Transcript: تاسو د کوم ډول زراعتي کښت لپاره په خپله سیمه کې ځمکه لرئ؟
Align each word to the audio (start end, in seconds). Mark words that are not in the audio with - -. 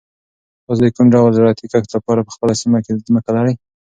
تاسو 0.65 0.81
د 0.83 0.87
کوم 0.95 1.07
ډول 1.15 1.31
زراعتي 1.37 1.65
کښت 1.71 1.89
لپاره 1.95 2.21
په 2.25 2.31
خپله 2.35 2.53
سیمه 2.61 2.79
کې 2.85 3.01
ځمکه 3.07 3.31
لرئ؟ 3.37 3.53